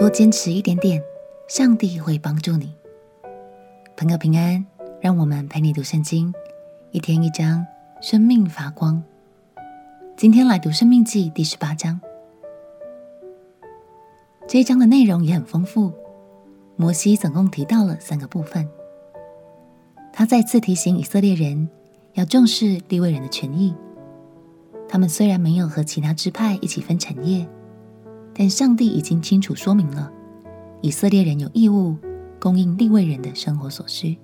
[0.00, 0.98] 多坚持一点点，
[1.46, 2.74] 上帝会帮助你。
[3.98, 4.64] 朋友平安，
[4.98, 6.32] 让我们陪你读圣经，
[6.90, 7.66] 一天一章，
[8.00, 9.02] 生命发光。
[10.16, 12.00] 今天来读《生命记》第十八章。
[14.48, 15.92] 这一章的内容也很丰富。
[16.76, 18.66] 摩西总共提到了三个部分。
[20.14, 21.68] 他再次提醒以色列人
[22.14, 23.74] 要重视利未人的权益。
[24.88, 27.46] 他们虽然没有和其他支派一起分产业，
[28.40, 30.10] 但上帝已经清楚说明了，
[30.80, 31.94] 以色列人有义务
[32.40, 34.16] 供应利未人的生活所需。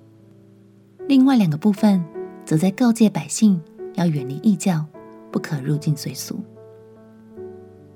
[1.07, 2.03] 另外两个部分
[2.43, 3.61] 则在告诫百姓
[3.93, 4.83] 要远离异教，
[5.31, 6.39] 不可入境随俗，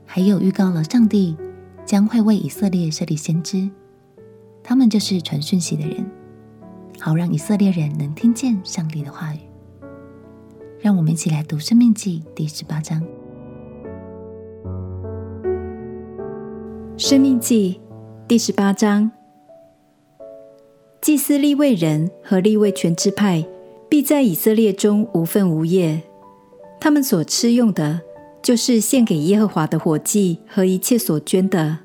[0.05, 1.35] 还有预告了上帝
[1.87, 3.67] 将会为以色列设立先知，
[4.61, 6.05] 他们就是传讯息的人，
[6.99, 9.39] 好让以色列人能听见上帝的话语。
[10.79, 13.01] 让我们一起来读《生命记》第十八章。
[17.01, 17.81] 《生命记》
[18.27, 19.09] 第十八章。
[21.01, 23.43] 祭司立位人和立位权之派
[23.89, 26.03] 必在以色列中无分无业，
[26.79, 28.01] 他们所吃用的，
[28.43, 31.79] 就是献给耶和华的火祭和一切所捐的。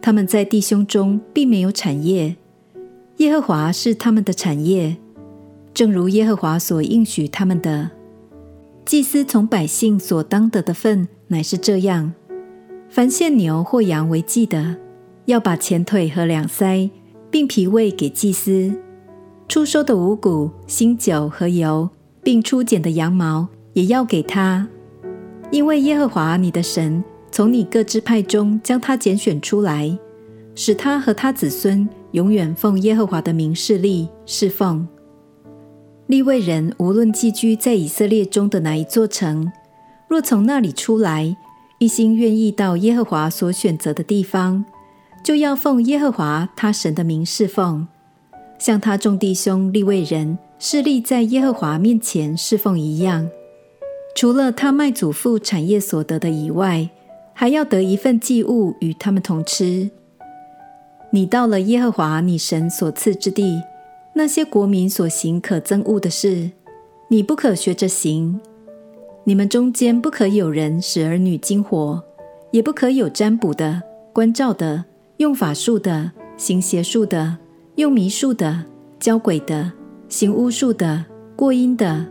[0.00, 2.36] 他们在弟兄中并没有产业，
[3.16, 4.96] 耶和华是他们的产业，
[5.74, 7.90] 正如耶和华所应许他们的。
[8.86, 12.12] 祭司从百姓所当得的份乃是这样：
[12.90, 14.76] 凡献牛或羊为祭的，
[15.24, 16.90] 要把前腿和两腮。
[17.32, 18.74] 并脾胃给祭司，
[19.46, 21.88] 初收的五谷、新酒和油，
[22.24, 24.66] 并初剪的羊毛也要给他，
[25.52, 29.96] 因为耶和华你的神从你各支派中将他拣选出来，
[30.56, 34.84] 使他和他子孙永远奉耶和华的名侍立侍奉。
[36.08, 39.48] 利未人无论寄居在以色列中的哪一座城，
[40.08, 41.36] 若从那里出来，
[41.80, 44.64] 一心愿意到耶和华所选择的地方。
[45.24, 47.86] 就要奉耶和华他神的名侍奉，
[48.58, 53.28] 像他众弟兄利未人势立在耶和华面前侍奉一样。
[54.14, 56.90] 除了他卖祖父产业所得的以外，
[57.32, 59.90] 还要得一份祭物与他们同吃。
[61.12, 63.62] 你到了耶和华你神所赐之地，
[64.14, 66.50] 那些国民所行可憎恶的事，
[67.08, 68.38] 你不可学着行。
[69.24, 72.02] 你们中间不可有人使儿女惊活，
[72.50, 73.82] 也不可有占卜的、
[74.12, 74.84] 观照的。
[75.18, 77.36] 用法术的，行邪术的，
[77.74, 78.64] 用迷术的，
[78.98, 79.70] 教鬼的，
[80.08, 81.04] 行巫术的，
[81.36, 82.06] 过阴的，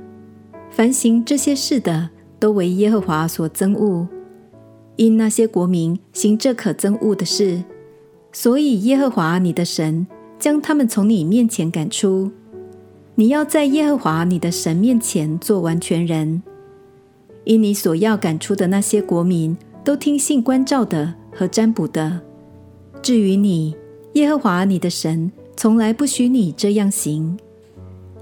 [0.69, 4.07] 凡行这些事的，都为耶和华所憎恶。
[4.95, 7.63] 因那些国民行这可憎恶的事，
[8.31, 10.05] 所以耶和华你的神
[10.37, 12.29] 将他们从你面前赶出。
[13.15, 16.43] 你要在耶和华你的神面前做完全人，
[17.49, 22.21] 因你所要赶出的那些国民，都听信观照的和占卜的。
[23.01, 23.75] 至于你，
[24.13, 27.39] 耶和华你的神从来不许你这样行。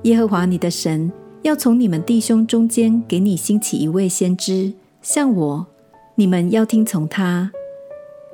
[0.04, 1.12] 耶和华你的神
[1.42, 4.72] 要从你们弟兄中间给你兴起一位先知，
[5.02, 5.68] 像我，
[6.16, 7.52] 你们要听从他。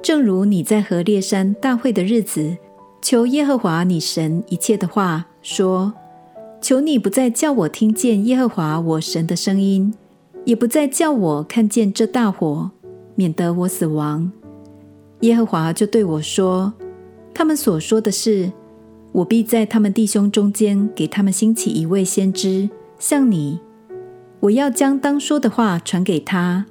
[0.04, 2.56] 正如你在何烈山大会的日子，
[3.02, 5.92] 求耶和华你神一切的话，说：
[6.62, 9.92] 求你不再叫我听见耶和华我神的声音，
[10.46, 12.72] 也不再叫我看见这大火，
[13.16, 14.32] 免得我死亡。
[15.22, 16.74] 耶和华就对我说
[17.34, 18.52] ：“他们所说的是，
[19.14, 23.60] 我必在他们弟兄中间给他们兴起一位先知，像你。
[24.42, 26.66] 我要将当说的话传给他，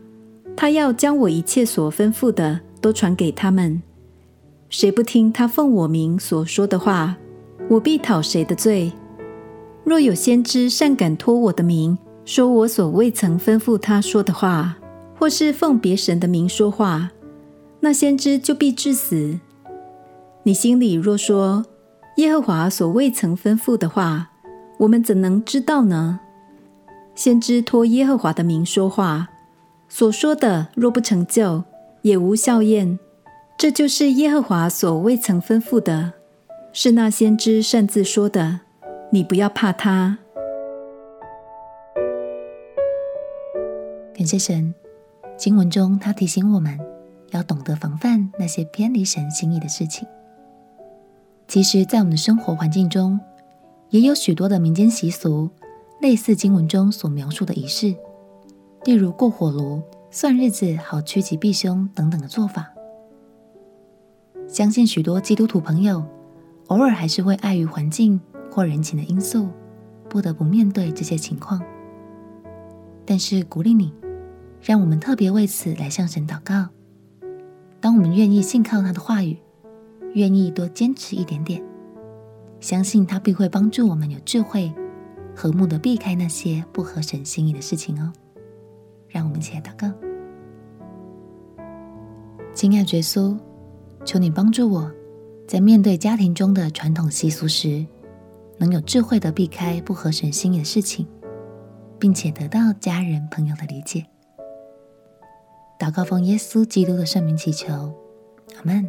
[0.55, 3.82] 他要将我一切所吩咐的都传给他们。
[4.69, 7.16] 谁不听他奉我名所说的话，
[7.71, 8.93] 我必讨谁的罪。
[9.84, 14.77] 若有先知擅敢托我的名，说我所未曾吩咐他说的话，
[15.19, 17.10] 或是奉别神的名说话。”
[17.81, 19.41] 那先知就必致死。
[20.44, 21.65] 你心里若说
[22.16, 24.31] 耶和华所未曾吩咐的话，
[24.78, 26.21] 我们怎能知道呢？
[27.15, 29.28] 先知托耶和华的名说话，
[29.88, 31.65] 所说的若不成就，
[32.03, 32.99] 也无效验。
[33.58, 36.12] 这就是耶和华所未曾吩咐的，
[36.73, 38.61] 是那先知擅自说的。
[39.11, 40.19] 你不要怕他。
[44.23, 44.73] 感谢神，
[45.37, 46.79] 经文中他提醒我们。
[47.33, 50.07] 要懂得防范那些偏离神心意的事情。
[51.49, 53.19] 其实，在我们的生活环境中，
[53.91, 55.51] 也有许多的民间习俗，
[56.01, 57.97] 类似经文中所描述的仪式，
[58.85, 59.83] 例如过火炉、
[60.13, 62.73] 算日子、好趋吉避凶等等的做法。
[64.47, 66.05] 相信许多基督徒朋友，
[66.69, 68.21] 偶尔还是会碍于环境
[68.53, 69.49] 或人情的因素，
[70.09, 71.61] 不得不面对这些情况。
[73.05, 73.93] 但是，鼓励你，
[74.62, 76.69] 让我们特别为此来向神祷告。
[77.81, 79.37] 当我们愿意信靠他的话语，
[80.14, 81.61] 愿意多坚持一点点，
[82.61, 84.73] 相信他必会帮助我们有智慧、
[85.35, 88.12] 和睦的避开那些不合神心意的事情哦。
[89.09, 89.93] 让我们一起来祷告。
[92.55, 93.37] 亲爱的耶稣，
[94.05, 94.88] 求你帮助我，
[95.49, 97.85] 在面对家庭中的传统习俗时，
[98.59, 101.05] 能有智慧的避开不合神心意的事情，
[101.99, 104.06] 并且得到家人朋友的理解。
[105.82, 107.93] 祷告奉耶稣基督的圣名祈求，
[108.55, 108.88] 阿门。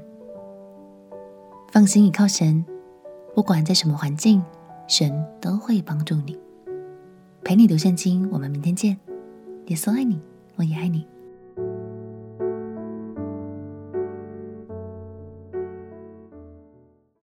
[1.72, 2.64] 放心依靠神，
[3.34, 4.44] 不管在什么环境，
[4.88, 5.12] 神
[5.42, 6.38] 都会帮助你。
[7.44, 8.96] 陪你读圣经，我们明天见。
[9.70, 10.22] 耶稣爱你，
[10.56, 11.08] 我也爱你。